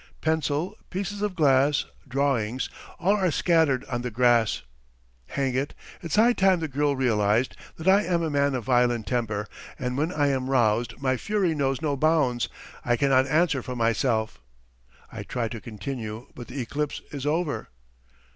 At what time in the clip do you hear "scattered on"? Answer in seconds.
3.29-4.01